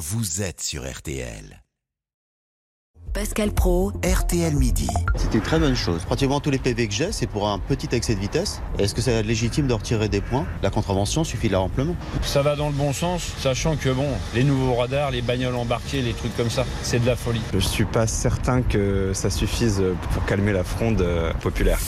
vous 0.00 0.40
êtes 0.40 0.62
sur 0.62 0.90
RTL. 0.90 1.62
Pascal 3.12 3.52
Pro, 3.52 3.92
RTL 4.02 4.54
Midi. 4.54 4.88
C'est 5.14 5.34
une 5.34 5.42
très 5.42 5.58
bonne 5.58 5.74
chose. 5.74 6.02
Pratiquement 6.06 6.40
tous 6.40 6.50
les 6.50 6.58
PV 6.58 6.88
que 6.88 6.94
j'ai, 6.94 7.12
c'est 7.12 7.26
pour 7.26 7.46
un 7.46 7.58
petit 7.58 7.88
excès 7.92 8.14
de 8.14 8.20
vitesse. 8.20 8.62
Est-ce 8.78 8.94
que 8.94 9.02
c'est 9.02 9.22
légitime 9.22 9.66
de 9.66 9.74
retirer 9.74 10.08
des 10.08 10.22
points? 10.22 10.46
La 10.62 10.70
contravention 10.70 11.22
suffit 11.22 11.50
là 11.50 11.60
amplement. 11.60 11.94
Ça 12.22 12.40
va 12.40 12.56
dans 12.56 12.68
le 12.68 12.74
bon 12.74 12.94
sens, 12.94 13.22
sachant 13.40 13.76
que 13.76 13.90
bon, 13.90 14.08
les 14.34 14.42
nouveaux 14.42 14.74
radars, 14.74 15.10
les 15.10 15.20
bagnoles 15.20 15.56
embarquées, 15.56 16.00
les 16.00 16.14
trucs 16.14 16.34
comme 16.34 16.50
ça, 16.50 16.64
c'est 16.82 17.00
de 17.00 17.06
la 17.06 17.16
folie. 17.16 17.42
Je 17.52 17.58
suis 17.58 17.84
pas 17.84 18.06
certain 18.06 18.62
que 18.62 19.12
ça 19.12 19.28
suffise 19.28 19.82
pour 20.14 20.24
calmer 20.24 20.52
la 20.52 20.64
fronde 20.64 21.02
euh, 21.02 21.34
populaire. 21.42 21.78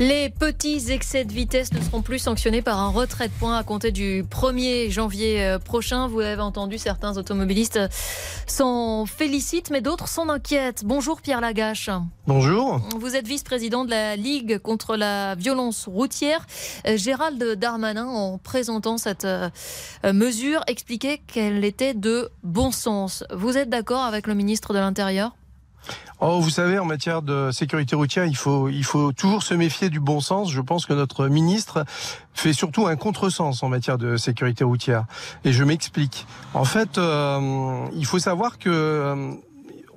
Les 0.00 0.30
petits 0.30 0.90
excès 0.90 1.26
de 1.26 1.32
vitesse 1.34 1.74
ne 1.74 1.80
seront 1.82 2.00
plus 2.00 2.18
sanctionnés 2.18 2.62
par 2.62 2.78
un 2.78 2.88
retrait 2.88 3.28
de 3.28 3.34
points 3.34 3.58
à 3.58 3.62
compter 3.62 3.92
du 3.92 4.24
1er 4.24 4.90
janvier 4.90 5.44
euh, 5.44 5.58
prochain. 5.58 6.08
Vous 6.08 6.20
avez 6.20 6.40
entendu, 6.40 6.78
certains 6.78 7.18
automobilistes 7.18 7.78
s'en 8.46 9.04
félicitent, 9.04 9.68
mais 9.68 9.82
d'autres 9.82 10.08
s'en 10.08 10.30
inquiètent. 10.30 10.86
Bonjour 10.86 11.20
Pierre 11.20 11.42
Lagache. 11.42 11.90
Bonjour. 12.26 12.80
Vous 12.98 13.14
êtes 13.14 13.28
vice-président 13.28 13.84
de 13.84 13.90
la 13.90 14.16
Ligue 14.16 14.56
contre 14.56 14.96
la 14.96 15.34
violence 15.34 15.86
routière. 15.86 16.46
Euh, 16.86 16.96
Gérald 16.96 17.38
Darmanin, 17.58 18.06
en 18.06 18.38
présentant 18.38 18.96
cette 18.96 19.26
euh, 19.26 19.50
mesure, 20.14 20.62
expliquait 20.66 21.20
qu'elle 21.26 21.62
était 21.62 21.92
de 21.92 22.30
bon 22.42 22.70
sens. 22.70 23.22
Vous 23.34 23.58
êtes 23.58 23.68
d'accord 23.68 24.04
avec 24.04 24.26
le 24.26 24.32
ministre 24.32 24.72
de 24.72 24.78
l'Intérieur? 24.78 25.32
Oh, 26.20 26.38
vous 26.40 26.50
savez, 26.50 26.78
en 26.78 26.84
matière 26.84 27.22
de 27.22 27.50
sécurité 27.50 27.96
routière, 27.96 28.26
il 28.26 28.36
faut, 28.36 28.68
il 28.68 28.84
faut 28.84 29.12
toujours 29.12 29.42
se 29.42 29.54
méfier 29.54 29.88
du 29.88 30.00
bon 30.00 30.20
sens. 30.20 30.52
Je 30.52 30.60
pense 30.60 30.84
que 30.84 30.92
notre 30.92 31.28
ministre 31.28 31.84
fait 32.34 32.52
surtout 32.52 32.86
un 32.86 32.96
contresens 32.96 33.62
en 33.62 33.68
matière 33.68 33.96
de 33.96 34.16
sécurité 34.16 34.62
routière. 34.62 35.04
Et 35.44 35.52
je 35.52 35.64
m'explique. 35.64 36.26
En 36.52 36.64
fait, 36.64 36.98
euh, 36.98 37.86
il 37.94 38.04
faut 38.04 38.18
savoir 38.18 38.58
que 38.58 38.68
euh, 38.68 39.32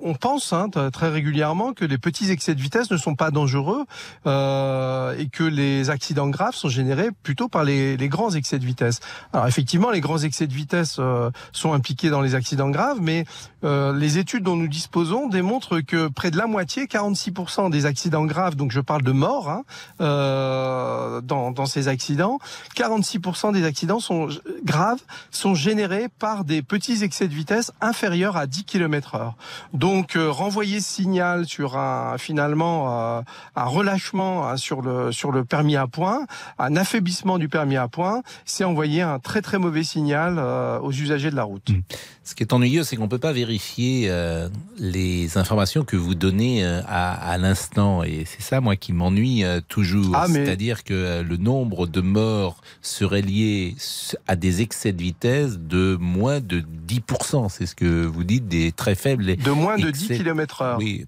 on 0.04 0.14
pense 0.14 0.54
hein, 0.54 0.70
très 0.92 1.10
régulièrement 1.10 1.74
que 1.74 1.86
les 1.86 1.98
petits 1.98 2.30
excès 2.30 2.56
de 2.56 2.62
vitesse 2.62 2.92
ne 2.92 2.98
sont 2.98 3.16
pas 3.16 3.32
dangereux 3.32 3.86
euh, 4.28 5.16
et 5.18 5.28
que 5.28 5.44
les 5.44 5.90
accidents 5.90 6.30
graves 6.30 6.56
sont 6.56 6.70
générés 6.70 7.10
plutôt 7.24 7.48
par 7.48 7.64
les, 7.64 7.98
les, 7.98 8.10
grands 8.10 8.32
excès 8.32 8.60
de 8.60 8.66
vitesse. 8.66 9.00
Alors 9.32 9.48
effectivement, 9.48 9.92
les 9.92 10.02
grands 10.02 10.20
excès 10.20 10.48
de 10.48 10.54
vitesse 10.54 10.98
euh, 11.00 11.32
sont 11.52 11.74
impliqués 11.74 12.10
dans 12.10 12.22
les 12.22 12.36
accidents 12.36 12.70
graves, 12.70 13.00
mais 13.02 13.26
euh, 13.64 13.98
les 13.98 14.18
études 14.18 14.44
dont 14.44 14.58
nous 14.58 14.68
disposons 14.68 15.28
démontrent 15.28 15.80
que 15.80 16.08
près 16.08 16.32
de 16.32 16.38
la 16.38 16.48
moitié, 16.48 16.86
46% 16.86 17.70
des 17.70 17.86
accidents 17.86 18.26
graves, 18.26 18.56
donc 18.56 18.72
je 18.72 18.82
parle 18.82 19.04
de 19.04 19.12
morts 19.12 19.50
hein, 19.50 19.64
euh, 20.02 21.22
dans, 21.22 21.52
dans, 21.52 21.66
ces 21.66 21.88
accidents, 21.88 22.40
46% 22.76 23.54
des 23.54 23.64
accidents 23.64 24.00
sont 24.00 24.28
graves 24.66 25.02
sont 25.32 25.56
générés 25.56 26.08
par 26.20 26.44
des 26.44 26.62
petits 26.62 27.04
excès 27.04 27.28
de 27.28 27.34
vitesse 27.34 27.72
inférieurs 27.80 28.36
à 28.36 28.48
10 28.48 28.66
km/h. 28.66 29.34
Donc 29.94 30.16
euh, 30.16 30.32
renvoyer 30.32 30.80
ce 30.80 30.92
signal 30.92 31.46
sur 31.46 31.78
un 31.78 32.18
finalement 32.18 33.18
euh, 33.18 33.22
un 33.56 33.66
relâchement 33.66 34.48
hein, 34.48 34.58
sur 34.58 34.82
le 34.82 35.12
sur 35.12 35.32
le 35.32 35.46
permis 35.46 35.76
à 35.76 35.86
points, 35.86 36.26
un 36.58 36.76
affaiblissement 36.76 37.38
du 37.38 37.48
permis 37.48 37.78
à 37.78 37.88
points, 37.88 38.24
c'est 38.44 38.64
envoyer 38.64 39.04
un 39.04 39.20
très 39.20 39.44
très 39.44 39.60
mauvais 39.60 39.84
signal 39.84 40.38
euh, 40.40 40.80
aux 40.80 40.92
usagers 40.92 41.30
de 41.30 41.36
la 41.36 41.44
route. 41.44 41.70
Mmh. 41.70 41.82
Ce 42.24 42.34
qui 42.34 42.42
est 42.42 42.54
ennuyeux, 42.54 42.84
c'est 42.84 42.96
qu'on 42.96 43.10
peut 43.10 43.20
pas 43.20 43.34
vérifier 43.34 44.10
les 44.78 45.38
informations 45.38 45.84
que 45.84 45.98
vous 45.98 46.16
donnez 46.16 46.64
à, 46.66 47.12
à 47.12 47.38
l'instant, 47.38 48.02
et 48.02 48.24
c'est 48.26 48.42
ça 48.42 48.62
moi 48.62 48.78
qui 48.78 48.94
m'ennuie 48.94 49.44
toujours. 49.68 50.16
Ah, 50.16 50.28
C'est-à-dire 50.32 50.86
que 50.86 51.22
le 51.22 51.36
nombre 51.36 51.86
de 51.86 52.00
morts 52.00 52.62
serait 52.82 53.22
lié 53.22 53.76
à 54.26 54.38
des 54.38 54.62
excès 54.62 54.94
de 54.94 55.02
vitesse 55.02 55.60
de 55.60 55.98
moins 56.00 56.40
de 56.40 56.64
10%. 56.88 57.50
C'est 57.50 57.66
ce 57.66 57.76
que 57.76 58.06
vous 58.06 58.24
dites, 58.24 58.48
des 58.48 58.72
très 58.72 58.96
faibles. 58.96 59.36
De 59.36 59.52
moins 59.52 59.76
de 59.76 59.83
10 59.90 60.08
km 60.10 60.62
heure. 60.62 60.78
Oui. 60.78 61.06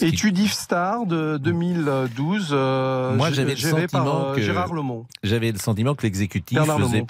Étude 0.00 0.38
IFSTAR 0.38 1.06
de 1.06 1.38
2012. 1.38 2.50
Euh, 2.52 3.14
Moi, 3.16 3.30
j'avais 3.30 3.54
le 3.54 3.56
sentiment 3.56 3.86
par, 3.90 4.30
euh, 4.30 4.34
que 4.34 4.40
Gérard 4.40 4.72
Lemont. 4.72 5.06
J'avais 5.22 5.52
le 5.52 5.58
sentiment 5.58 5.94
que 5.94 6.02
l'exécutif 6.02 6.58
faisait. 6.58 7.04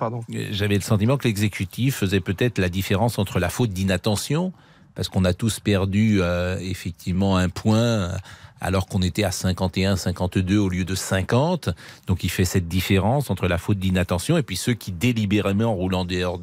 J'avais 0.51 0.75
le 0.77 0.81
sentiment 0.81 1.17
que 1.17 1.27
l'exécutif 1.29 1.97
faisait 1.97 2.21
peut-être 2.21 2.59
la 2.59 2.69
différence 2.69 3.19
entre 3.19 3.39
la 3.39 3.49
faute 3.49 3.71
d'inattention, 3.71 4.53
parce 4.99 5.09
qu'on 5.09 5.25
a 5.25 5.33
tous 5.33 5.61
perdu 5.61 6.19
euh, 6.21 6.59
effectivement 6.59 7.37
un 7.37 7.49
point 7.49 8.11
alors 8.61 8.89
qu'on 8.89 9.01
était 9.01 9.23
à 9.23 9.31
51, 9.31 9.95
52 9.95 10.59
au 10.59 10.69
lieu 10.69 10.85
de 10.85 10.97
50. 10.97 11.71
Donc 12.09 12.25
il 12.25 12.31
fait 12.31 12.45
cette 12.45 12.67
différence 12.67 13.31
entre 13.31 13.47
la 13.47 13.59
faute 13.59 13.79
d'inattention 13.79 14.37
et 14.37 14.43
puis 14.43 14.57
ceux 14.57 14.75
qui 14.75 14.91
délibérément 14.91 15.73
roulent 15.73 15.95
en 15.95 16.05
dehors 16.05 16.41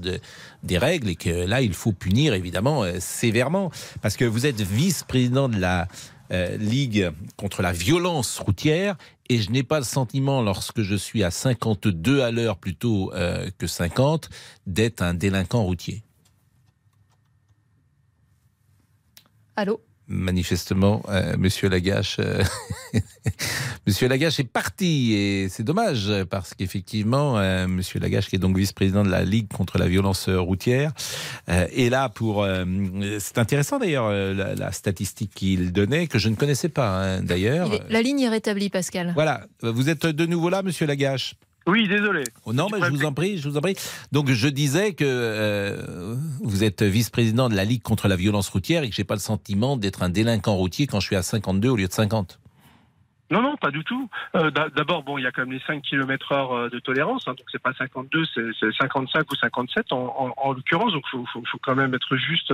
des 0.64 0.78
règles 0.78 1.10
et 1.10 1.16
que 1.18 1.30
là 1.30 1.62
il 1.62 1.74
faut 1.74 1.92
punir 1.92 2.34
évidemment 2.34 2.84
euh, 2.84 2.96
sévèrement 3.02 3.72
parce 4.02 4.16
que 4.16 4.24
vous 4.24 4.46
êtes 4.46 4.62
vice-président 4.62 5.50
de 5.50 5.60
la 5.60 5.90
euh, 6.32 6.56
Ligue 6.56 7.12
contre 7.36 7.62
la 7.62 7.74
violence 7.74 8.40
routière 8.40 8.96
et 9.28 9.42
je 9.42 9.52
n'ai 9.52 9.64
pas 9.64 9.80
le 9.80 9.86
sentiment, 9.86 10.42
lorsque 10.42 10.82
je 10.82 10.96
suis 10.96 11.26
à 11.26 11.32
52 11.32 12.22
à 12.22 12.32
l'heure 12.32 12.56
plutôt 12.56 13.12
euh, 13.14 13.50
que 13.58 13.68
50, 13.68 14.30
d'être 14.66 15.02
un 15.02 15.14
délinquant 15.14 15.64
routier. 15.64 16.04
Allô 19.56 19.82
manifestement, 20.08 21.04
euh, 21.10 21.36
Monsieur 21.38 21.70
Lagache, 21.70 22.18
euh, 22.20 22.44
Monsieur 23.88 24.08
Lagache 24.08 24.40
est 24.40 24.44
parti 24.44 25.14
et 25.14 25.50
c'est 25.50 25.64
dommage 25.64 26.12
parce 26.30 26.54
qu'effectivement, 26.54 27.38
euh, 27.38 27.68
Monsieur 27.68 28.00
Lagache, 28.00 28.28
qui 28.28 28.36
est 28.36 28.40
donc 28.40 28.58
vice-président 28.58 29.04
de 29.04 29.10
la 29.10 29.24
Ligue 29.24 29.52
contre 29.52 29.78
la 29.78 29.88
violence 29.88 30.30
routière, 30.30 30.92
est 31.48 31.90
là 31.90 32.10
pour. 32.10 32.48
c'est 33.20 33.38
intéressant 33.38 33.80
d'ailleurs 33.80 34.12
la, 34.12 34.72
statistique 34.72 35.32
qu'il 35.34 35.72
donnait 35.72 36.08
que 36.08 36.20
je 36.20 36.30
ne 36.30 36.36
connaissais 36.36 36.70
pas 36.70 36.90
hein, 36.90 37.22
d'ailleurs. 37.22 37.70
La 37.90 38.02
ligne 38.02 38.22
est 38.22 38.30
rétablie, 38.30 38.70
Pascal. 38.70 39.12
Voilà, 39.14 39.46
vous 39.62 39.90
êtes 39.90 40.06
de 40.06 40.26
nouveau 40.26 40.50
là, 40.50 40.64
Monsieur 40.64 40.86
Lagache? 40.86 41.36
Oui, 41.68 41.88
désolé. 41.88 42.24
Oh, 42.46 42.54
non, 42.54 42.68
mais 42.72 42.80
je 42.80 42.92
vous 42.92 43.06
en 43.06 43.14
prie, 43.14 43.40
je 43.40 43.50
vous 43.50 43.58
en 43.58 43.62
prie. 43.62 43.76
Donc, 44.12 44.30
je 44.30 44.48
disais 44.48 44.94
que 44.94 45.04
euh, 45.04 46.15
vous 46.56 46.64
êtes 46.64 46.84
vice-président 46.84 47.50
de 47.50 47.56
la 47.56 47.66
Ligue 47.66 47.82
contre 47.82 48.08
la 48.08 48.16
violence 48.16 48.48
routière 48.48 48.84
et 48.84 48.90
que 48.90 48.96
j'ai 48.96 49.04
pas 49.04 49.16
le 49.16 49.20
sentiment 49.20 49.76
d'être 49.76 50.04
un 50.04 50.10
délinquant 50.10 50.56
routier 50.56 50.88
quand 50.88 51.02
je 51.02 51.08
suis 51.08 51.18
à 51.18 51.22
52 51.22 51.68
au 51.68 51.76
lieu 51.76 51.88
de 51.88 51.92
50. 51.92 52.40
Non, 53.30 53.42
non, 53.42 53.58
pas 53.58 53.72
du 53.72 53.84
tout. 53.84 54.08
Euh, 54.38 54.52
D'abord, 54.52 55.04
bon, 55.04 55.18
il 55.18 55.24
y 55.24 55.28
a 55.28 55.32
quand 55.32 55.42
même 55.42 55.52
les 55.52 55.60
5 55.68 55.82
km 55.82 56.32
heure 56.32 56.54
euh, 56.54 56.70
de 56.70 56.80
tolérance, 56.80 57.28
hein, 57.28 57.34
donc 57.34 57.46
c'est 57.52 57.62
pas 57.62 57.74
52, 57.74 58.24
c'est 58.34 58.72
55 58.80 59.30
ou 59.30 59.36
57 59.36 59.92
en, 59.92 59.98
en, 59.98 60.34
en 60.38 60.54
l'occurrence, 60.54 60.94
donc 60.94 61.04
faut, 61.12 61.26
faut, 61.34 61.58
quand 61.62 61.76
même 61.76 61.94
être 61.94 62.16
juste 62.16 62.54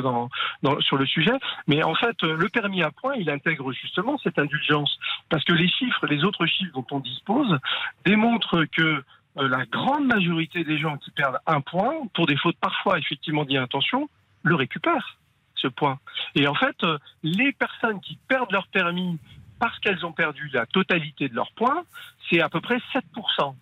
sur 0.80 0.98
le 0.98 1.06
sujet. 1.06 1.34
Mais 1.68 1.84
en 1.84 1.94
fait, 1.94 2.24
le 2.24 2.50
permis 2.50 2.82
à 2.82 2.90
points, 2.90 3.16
il 3.16 3.30
intègre 3.30 3.72
justement 3.72 4.18
cette 4.24 4.40
indulgence, 4.40 4.98
parce 5.30 5.44
que 5.44 5.54
les 5.54 5.68
chiffres, 5.68 6.08
les 6.08 6.24
autres 6.24 6.48
chiffres 6.48 6.74
dont 6.74 6.88
on 6.90 7.00
dispose, 7.02 7.60
démontrent 8.04 8.66
que 8.76 8.82
euh, 8.82 9.04
la 9.36 9.66
grande 9.66 10.06
majorité 10.06 10.64
des 10.64 10.78
gens 10.78 10.98
qui 10.98 11.12
perdent 11.12 11.40
un 11.48 11.62
point, 11.62 11.94
pour 12.14 12.28
des 12.28 12.38
fautes 12.38 12.58
parfois 12.58 12.98
effectivement 13.00 13.46
d'intention, 13.46 14.10
le 14.44 14.56
récupèrent, 14.56 15.18
ce 15.56 15.68
point. 15.68 16.00
Et 16.36 16.48
en 16.48 16.56
fait, 16.56 16.76
euh, 16.84 16.98
les 17.24 17.52
personnes 17.54 18.02
qui 18.02 18.18
perdent 18.28 18.52
leur 18.52 18.68
permis 18.68 19.20
parce 19.60 19.78
qu'elles 19.80 20.06
ont 20.06 20.12
perdu 20.12 20.50
la 20.54 20.66
totalité 20.66 21.30
de 21.30 21.36
leurs 21.36 21.52
points, 21.52 21.84
c'est 22.30 22.42
à 22.42 22.50
peu 22.50 22.62
près 22.62 22.80
7% 22.94 23.56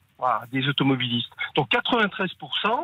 des 0.52 0.68
automobilistes. 0.68 1.30
Donc 1.56 1.70
93% 1.72 2.30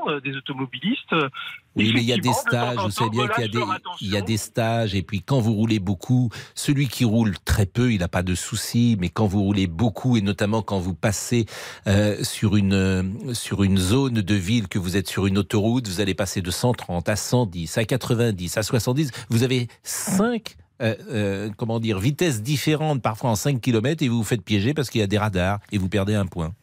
euh, 0.08 0.20
des 0.22 0.36
automobilistes. 0.36 1.14
Euh, 1.14 1.30
oui, 1.76 1.92
mais 1.94 2.02
il 2.02 2.08
y 2.08 2.14
a 2.14 2.18
des 2.18 2.32
stages, 2.32 2.78
je 2.86 2.90
sais 2.90 3.10
bien 3.10 3.28
qu'il 3.28 3.44
y 3.44 3.48
a 3.48 3.50
des, 3.50 3.64
il 4.02 4.10
y 4.10 4.18
a 4.18 4.22
des 4.22 4.38
stages, 4.38 4.96
et 4.96 5.02
puis 5.02 5.22
quand 5.22 5.40
vous 5.40 5.54
roulez 5.54 5.80
beaucoup, 5.80 6.30
celui 6.54 6.88
qui 6.88 7.04
roule 7.04 7.38
très 7.40 7.66
peu, 7.66 7.92
il 7.92 8.00
n'a 8.00 8.08
pas 8.08 8.24
de 8.24 8.34
souci, 8.34 8.96
mais 9.00 9.10
quand 9.10 9.28
vous 9.28 9.42
roulez 9.44 9.68
beaucoup, 9.68 10.16
et 10.16 10.22
notamment 10.22 10.62
quand 10.62 10.80
vous 10.80 10.96
passez 10.96 11.46
euh, 11.88 12.24
sur, 12.24 12.56
une, 12.56 13.34
sur 13.34 13.64
une 13.64 13.78
zone 13.78 14.22
de 14.22 14.36
ville, 14.36 14.70
que 14.70 14.80
vous 14.80 14.96
êtes 14.96 15.10
sur 15.10 15.28
une 15.28 15.38
autoroute, 15.38 15.88
vous 15.88 16.00
allez 16.00 16.14
passer 16.14 16.42
de 16.42 16.52
130 16.52 17.10
à 17.10 17.16
110, 17.18 17.78
à 17.78 17.84
90, 17.84 18.58
à 18.58 18.64
70, 18.64 19.12
vous 19.30 19.44
avez 19.44 19.68
5 19.84 20.56
euh, 20.82 20.94
euh, 21.10 21.50
comment 21.56 21.80
dire, 21.80 22.00
vitesses 22.00 22.42
différentes, 22.42 23.02
parfois 23.02 23.30
en 23.30 23.36
5 23.36 23.62
km, 23.62 24.04
et 24.04 24.10
vous 24.10 24.18
vous 24.18 24.24
faites 24.24 24.44
piéger 24.44 24.74
parce 24.74 24.90
qu'il 24.90 25.00
y 25.00 25.04
a 25.04 25.08
des 25.08 25.18
radars 25.18 25.60
et 25.72 25.78
vous 25.78 25.88
perdez 25.88 26.16
un 26.16 26.26
point. 26.26 26.54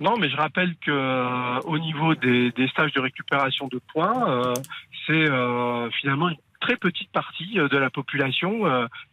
Non, 0.00 0.16
mais 0.18 0.30
je 0.30 0.36
rappelle 0.36 0.74
que 0.76 0.90
euh, 0.90 1.60
au 1.64 1.78
niveau 1.78 2.14
des, 2.14 2.52
des, 2.52 2.68
stages 2.68 2.92
de 2.92 3.00
récupération 3.00 3.68
de 3.68 3.80
points, 3.92 4.54
c'est 5.06 5.26
finalement 6.00 6.28
une 6.28 6.36
très 6.60 6.76
petite 6.76 7.10
partie 7.10 7.54
de 7.54 7.76
la 7.76 7.90
population 7.90 8.62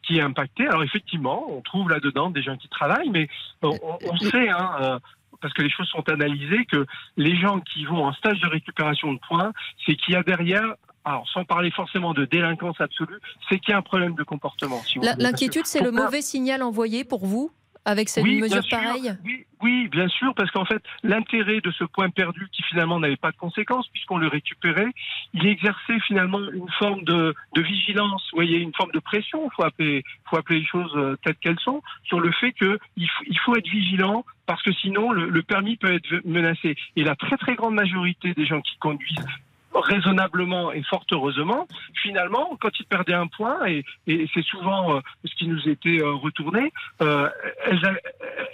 qui 0.04 0.18
est 0.18 0.22
impactée. 0.22 0.68
Alors 0.68 0.84
effectivement, 0.84 1.46
on 1.50 1.62
trouve 1.62 1.90
là-dedans 1.90 2.30
des 2.30 2.44
gens 2.44 2.58
qui 2.58 2.68
travaillent, 2.70 3.10
mais 3.10 3.28
on, 3.62 3.78
on 3.82 4.18
sait, 4.18 4.50
hein, 4.50 5.00
parce 5.42 5.54
que 5.54 5.62
les 5.62 5.70
choses 5.70 5.88
sont 5.88 6.08
analysées, 6.10 6.66
que 6.66 6.86
les 7.16 7.36
gens 7.38 7.60
qui 7.60 7.86
vont 7.86 8.06
en 8.06 8.14
stage 8.14 8.40
de 8.40 8.48
récupération 8.48 9.14
de 9.14 9.20
points, 9.28 9.52
c'est 9.86 9.96
qu'il 9.96 10.14
y 10.14 10.18
a 10.18 10.24
derrière 10.24 10.76
alors 11.08 11.28
sans 11.30 11.46
parler 11.46 11.72
forcément 11.72 12.14
de 12.14 12.26
délinquance 12.26 12.82
absolue, 12.82 13.20
c'est 13.48 13.60
qu'il 13.60 13.72
y 13.72 13.74
a 13.74 13.78
un 13.78 13.82
problème 13.82 14.14
de 14.16 14.24
comportement. 14.24 14.82
L'inquiétude, 15.18 15.66
c'est 15.66 15.82
le 15.82 15.92
mauvais 15.92 16.22
signal 16.22 16.62
envoyé 16.62 17.06
pour 17.06 17.26
vous? 17.26 17.50
Avec 17.88 18.10
cette 18.10 18.24
Oui, 18.24 18.42
mesure 18.42 18.60
bien 18.60 18.62
sûr. 18.62 18.78
pareille? 18.78 19.14
Oui, 19.24 19.46
oui, 19.62 19.88
bien 19.88 20.10
sûr, 20.10 20.36
parce 20.36 20.52
qu'en 20.52 20.66
fait, 20.66 20.84
l'intérêt 21.04 21.62
de 21.62 21.72
ce 21.72 21.86
point 21.86 22.10
perdu, 22.10 22.48
qui 22.52 22.62
finalement 22.64 23.00
n'avait 23.00 23.16
pas 23.16 23.32
de 23.32 23.38
conséquences 23.38 23.88
puisqu'on 23.88 24.18
le 24.18 24.28
récupérait, 24.28 24.92
il 25.34 25.48
exerçait 25.48 26.00
finalement 26.06 26.40
une 26.52 26.70
forme 26.78 27.04
de, 27.06 27.34
de 27.56 27.62
vigilance, 27.62 28.22
vous 28.34 28.38
voyez, 28.38 28.58
une 28.60 28.74
forme 28.76 28.92
de 28.92 29.00
pression, 29.00 29.46
il 29.46 29.56
faut 29.56 29.64
appeler, 29.64 30.04
faut 30.30 30.38
appeler 30.38 30.60
les 30.60 30.66
choses 30.66 30.92
euh, 30.98 31.16
telles 31.24 31.36
qu'elles 31.36 31.60
sont, 31.62 31.82
sur 32.04 32.20
le 32.20 32.32
fait 32.34 32.52
qu'il 32.52 32.78
faut, 33.10 33.24
il 33.26 33.40
faut 33.40 33.56
être 33.56 33.70
vigilant 33.70 34.26
parce 34.46 34.62
que 34.64 34.74
sinon 34.74 35.12
le, 35.12 35.30
le 35.30 35.42
permis 35.44 35.78
peut 35.78 35.94
être 35.94 36.22
menacé. 36.26 36.76
Et 36.98 37.04
la 37.06 37.16
très 37.16 37.38
très 37.38 37.56
grande 37.56 37.74
majorité 37.74 38.34
des 38.34 38.46
gens 38.46 38.62
qui 38.62 38.78
conduisent 38.80 39.26
raisonnablement 39.82 40.72
et 40.72 40.84
fort 40.84 41.06
heureusement, 41.12 41.68
finalement, 42.02 42.58
quand 42.60 42.80
ils 42.80 42.86
perdaient 42.86 43.14
un 43.14 43.28
point, 43.28 43.66
et, 43.68 43.84
et 44.08 44.28
c'est 44.34 44.44
souvent 44.46 44.96
euh, 44.98 45.00
ce 45.26 45.34
qui 45.36 45.48
nous 45.48 45.68
était 45.70 46.02
euh, 46.02 46.14
retourné, 46.14 46.72
euh, 47.02 47.30
elles, 47.66 48.00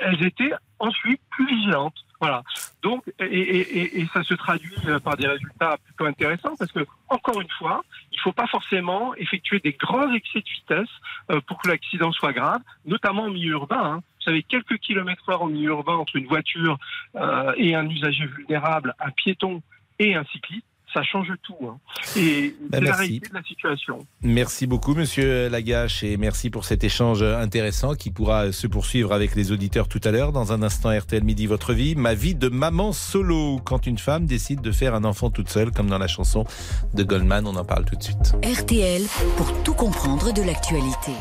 elles 0.01 0.23
étaient 0.25 0.51
ensuite 0.79 1.21
plus 1.31 1.47
vigilantes. 1.47 1.95
Voilà. 2.19 2.41
Donc, 2.83 3.03
et, 3.19 3.25
et, 3.25 3.59
et- 3.79 3.99
et 4.01 4.07
ça 4.13 4.23
se 4.23 4.33
traduit 4.33 4.73
euh, 4.87 4.97
par 4.99 5.17
des 5.17 5.27
résultats 5.27 5.75
plutôt 5.83 6.05
intéressants 6.05 6.55
parce 6.57 6.71
que, 6.71 6.85
encore 7.09 7.41
une 7.41 7.49
fois, 7.49 7.83
il 8.13 8.15
ne 8.15 8.21
faut 8.21 8.31
pas 8.31 8.47
forcément 8.47 9.13
effectuer 9.15 9.59
des 9.59 9.73
grands 9.73 10.09
excès 10.13 10.39
de 10.39 10.49
vitesse 10.49 10.89
euh, 11.31 11.41
pour 11.47 11.61
que 11.61 11.67
l'accident 11.69 12.13
soit 12.13 12.31
grave, 12.31 12.61
notamment 12.85 13.23
en 13.23 13.29
milieu 13.29 13.51
urbain. 13.53 13.83
hein. 13.83 13.97
Vous 13.97 14.23
savez, 14.23 14.43
quelques 14.43 14.77
kilomètres 14.77 15.27
heure 15.29 15.41
en 15.41 15.47
milieu 15.47 15.71
urbain 15.71 15.95
entre 15.95 16.15
une 16.15 16.27
voiture 16.27 16.77
euh, 17.17 17.51
et 17.57 17.75
un 17.75 17.89
usager 17.89 18.25
vulnérable, 18.25 18.95
un 19.01 19.11
piéton 19.11 19.61
et 19.99 20.15
un 20.15 20.23
cycliste, 20.25 20.65
ça 20.93 21.03
change 21.03 21.27
tout. 21.43 21.55
hein. 21.67 21.77
Et 22.15 22.55
Ben, 22.69 22.79
c'est 22.79 22.85
la 22.85 22.95
réalité 22.95 23.29
de 23.29 23.33
la 23.33 23.43
situation. 23.43 23.99
Merci 24.21 24.67
beaucoup, 24.67 24.93
monsieur 24.93 25.49
Lagache, 25.49 26.03
et 26.03 26.17
merci 26.17 26.49
pour 26.49 26.65
cet 26.65 26.83
échange 26.83 27.23
intéressant 27.23 27.95
qui 27.95 28.11
pourra 28.11 28.51
se 28.51 28.67
poursuivre 28.67 29.11
avec 29.13 29.35
les 29.35 29.51
auditeurs 29.51 29.87
tout 29.87 30.01
à 30.03 30.11
l'heure. 30.11 30.31
Dans 30.31 30.53
un 30.53 30.61
instant, 30.61 30.89
RTL 30.97 31.23
Midi, 31.23 31.47
votre 31.47 31.73
vie, 31.73 31.95
ma 31.95 32.13
vie 32.13 32.35
de 32.35 32.49
maman 32.49 32.91
solo. 32.91 33.59
Quand 33.63 33.87
une 33.87 33.97
femme 33.97 34.25
décide 34.25 34.61
de 34.61 34.71
faire 34.71 34.93
un 34.95 35.03
enfant 35.03 35.29
toute 35.29 35.49
seule, 35.49 35.71
comme 35.71 35.89
dans 35.89 35.97
la 35.97 36.07
chanson 36.07 36.45
de 36.93 37.03
Goldman, 37.03 37.47
on 37.47 37.55
en 37.55 37.65
parle 37.65 37.85
tout 37.85 37.95
de 37.95 38.03
suite. 38.03 38.33
RTL 38.43 39.01
pour 39.37 39.63
tout 39.63 39.73
comprendre 39.73 40.33
de 40.33 40.41
l'actualité. 40.41 41.11